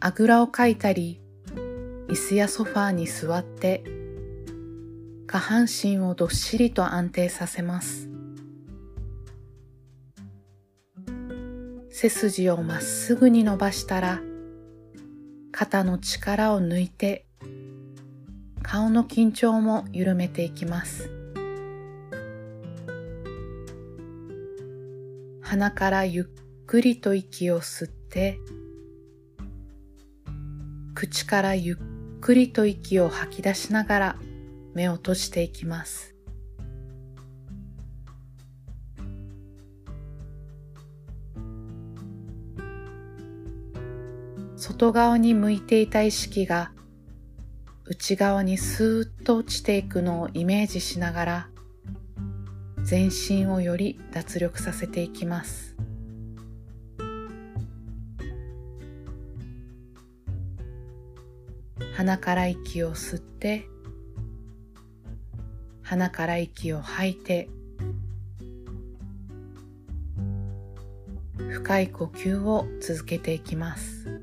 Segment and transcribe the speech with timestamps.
[0.00, 1.20] あぐらをかいたり、
[2.08, 3.84] 椅子やソファーに座って
[5.26, 8.10] 下半身をどっしりと安定させます。
[12.00, 14.22] 背筋をまっすぐに伸ばしたら
[15.52, 17.26] 肩の力を抜いて
[18.62, 21.10] 顔の緊張も緩めていきます
[25.42, 28.38] 鼻からゆっくりと息を吸って
[31.00, 31.78] 口からゆ
[32.18, 34.16] っくりと息を吐き出しながら
[34.74, 36.14] 目を閉じていきます。
[44.56, 46.70] 外側に向いていた意識が
[47.86, 51.48] 内側にスーッと落ちていくのをイメージしながら
[52.82, 55.76] 全身をより脱力させていきます。
[62.00, 63.68] 鼻から息を吸って
[65.82, 67.50] 鼻から息を吐いて
[71.36, 74.19] 深い呼吸を続けていきます。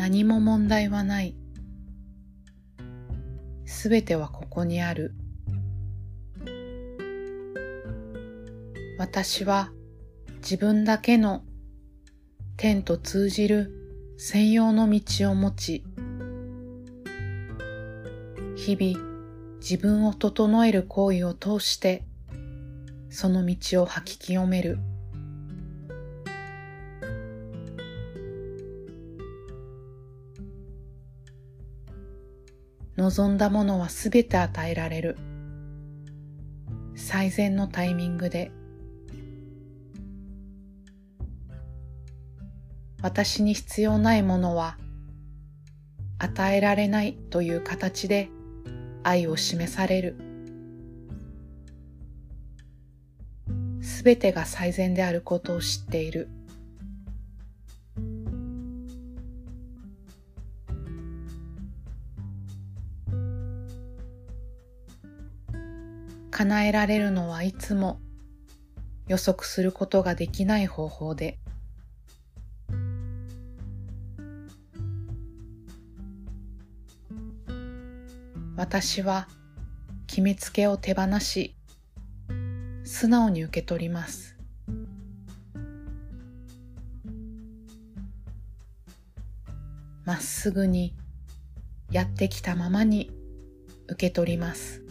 [0.00, 1.36] 何も問題はない。
[3.66, 5.12] すべてはここにある。
[8.98, 9.70] 私は
[10.36, 11.44] 自分だけの
[12.56, 15.84] 天と通じる専用の道を持ち、
[18.56, 22.06] 日々自分を整える行為を通して
[23.10, 24.78] その道を吐き清める。
[33.10, 35.18] 望んだものはすべて与えられる。
[36.94, 38.52] 最善のタイミングで。
[43.02, 44.76] 私に必要ないものは
[46.18, 48.28] 与えられないという形で
[49.02, 50.16] 愛を示される。
[53.82, 56.28] すべてが最善であることを知っている。
[66.40, 68.00] 叶えられるのはいつも
[69.08, 71.38] 予測することができない方法で。
[78.56, 79.28] 私は
[80.06, 81.56] 決めつけを手放し
[82.84, 84.38] 素直に受け取ります。
[90.06, 90.94] まっすぐに
[91.90, 93.10] やってきたままに
[93.88, 94.89] 受け取ります。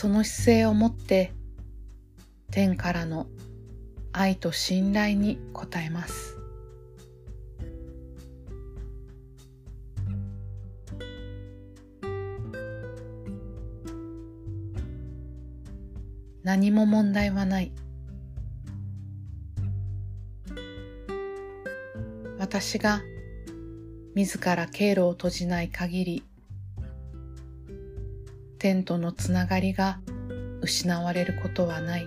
[0.00, 1.34] その姿勢を持って
[2.50, 3.26] 天からの
[4.12, 6.38] 愛と信頼に応えます。
[16.42, 17.70] 何も問題はない。
[22.38, 23.02] 私が
[24.14, 26.29] 自ら経路を閉じない限り
[28.60, 30.00] 天とのつながりが
[30.60, 32.06] 失われることはない。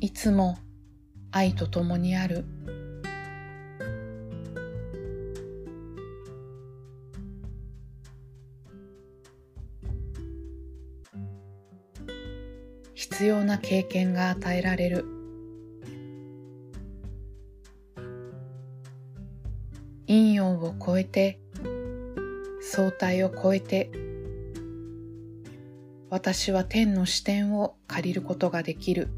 [0.00, 0.56] いつも
[1.30, 2.46] 愛と共にある。
[12.94, 15.17] 必要な経験が与えられる。
[20.58, 21.38] を超えて
[22.60, 23.90] 相対を超えて
[26.10, 29.08] 私は天の視点を借りることができる。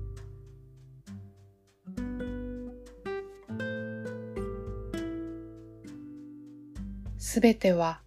[7.16, 8.00] すべては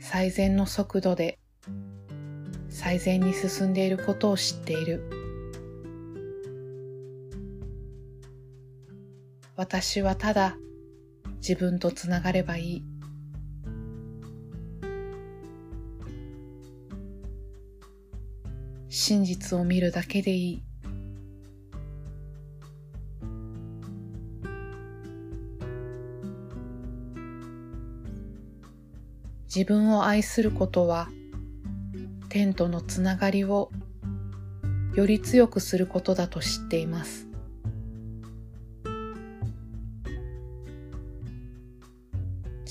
[0.00, 1.38] 最善の速度で
[2.68, 5.08] 最善に進んでいることを知っている。
[9.54, 10.56] 私はただ
[11.48, 12.84] 自分とつながればいい。
[18.88, 20.62] 真実を見るだけでいい。
[29.44, 31.06] 自分を愛することは
[32.28, 33.70] 天とのつながりを
[34.96, 37.25] より強くすることだと知っています。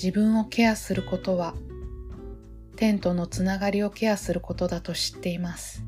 [0.06, 1.52] 自分をケアすることは
[2.76, 5.82] 天とのつながりをケアすることだと知っています。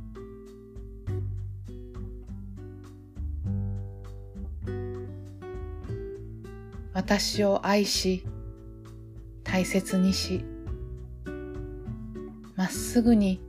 [6.93, 8.27] 私を愛し
[9.45, 10.45] 大切にし
[12.57, 13.41] まっすぐに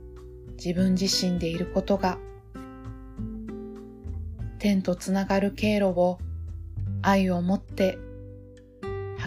[0.52, 2.16] 自分自身でいることが
[4.60, 6.20] 天とつながる経路を
[7.02, 7.98] 愛を持って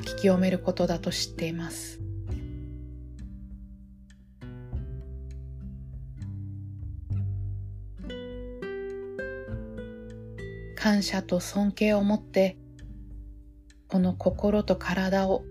[0.04, 2.00] き清めることだと知っています。
[10.76, 12.58] 感謝と尊敬を持って
[13.88, 15.46] この心と体を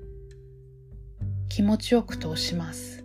[1.49, 3.05] 気持ちよく通します。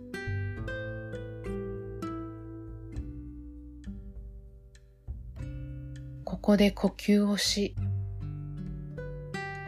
[6.24, 7.74] ここで呼吸をし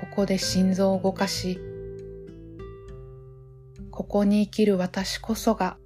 [0.01, 1.59] ここで心臓を動かし
[4.01, 5.77] ここに生きる私こそが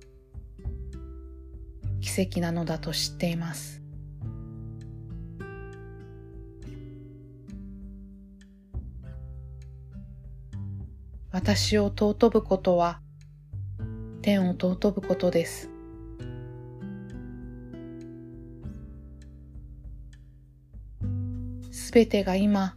[2.01, 3.83] 奇跡なのだと知っています
[11.33, 13.01] 私を尊ぶことは
[14.23, 15.69] 天を尊ぶことです。
[21.73, 22.77] すべてが今、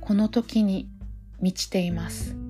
[0.00, 0.88] この時に
[1.40, 2.43] 満ちています。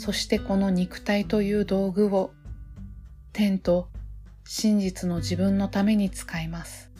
[0.00, 2.30] そしてこの肉体という道具を
[3.32, 3.88] 天と
[4.44, 6.92] 真実の自分のために使います。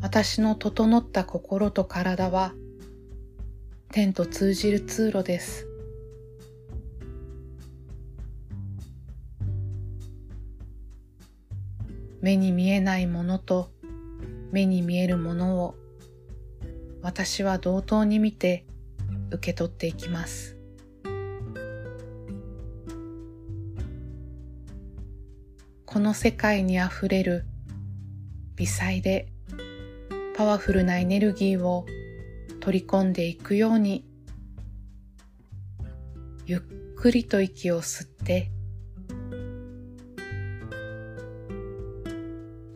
[0.00, 2.54] 私の整った心と体は
[3.90, 5.66] 天と通じる通路です。
[12.20, 13.72] 目に見えないものと
[14.52, 15.74] 目に見えるものを
[17.02, 18.64] 私は同等に見て
[19.30, 20.56] 受け取っていきます。
[25.84, 27.44] この世界にあふれる
[28.56, 29.28] 微細で
[30.34, 31.84] パワフルなエネルギーを
[32.60, 34.06] 取り込んでいくように
[36.46, 36.60] ゆっ
[36.96, 38.50] くりと息を吸って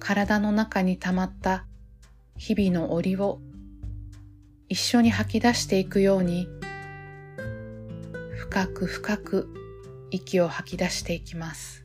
[0.07, 1.67] 体の中に溜まった
[2.37, 3.41] 日々の檻を
[4.69, 6.47] 一緒に吐き出していくように
[8.37, 9.49] 深く深く
[10.13, 11.85] 息を吐き出していきます。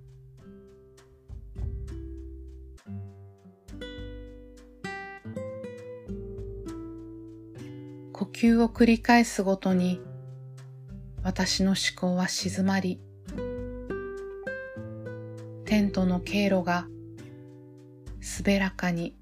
[8.13, 9.99] 呼吸を繰り返すごとに
[11.23, 13.01] 私の思考は静まり
[15.65, 16.85] テントの経路が
[18.43, 19.15] 滑らかに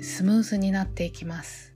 [0.00, 1.74] スムーズになっていきます。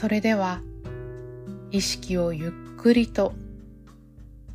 [0.00, 0.62] それでは
[1.70, 3.34] 意識をゆっくりと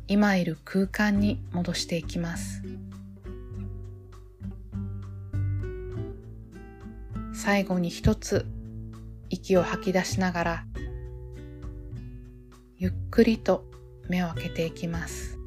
[0.08, 2.64] 今いる空間に戻していきます。
[7.32, 8.44] 最後に一つ
[9.30, 10.64] 息を吐き出しながら
[12.76, 13.64] ゆっくりと
[14.08, 15.38] 目を開けていきます。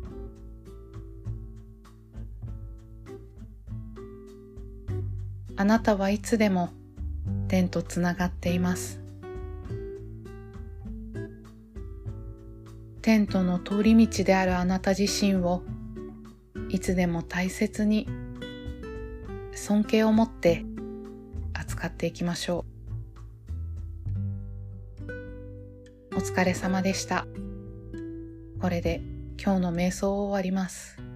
[5.58, 6.70] あなたはいつでも
[7.50, 9.09] 天とつながっています。
[13.10, 15.64] テントの通り道であるあなた自身を
[16.70, 18.08] いつでも大切に
[19.52, 20.64] 尊敬を持って
[21.56, 22.66] 扱っていきましょ
[26.12, 26.18] う。
[26.18, 27.26] お疲れ様でした。
[28.62, 29.02] これで
[29.44, 31.09] 今日の瞑想を終わります。